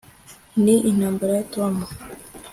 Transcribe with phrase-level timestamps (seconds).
[0.63, 1.75] ni intambara ya tom